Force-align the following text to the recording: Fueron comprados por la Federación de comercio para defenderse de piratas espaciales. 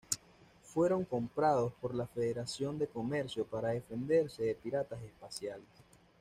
Fueron 0.63 1.05
comprados 1.05 1.73
por 1.73 1.93
la 1.93 2.07
Federación 2.07 2.79
de 2.79 2.87
comercio 2.87 3.45
para 3.45 3.69
defenderse 3.69 4.41
de 4.41 4.55
piratas 4.55 4.99
espaciales. 5.03 5.67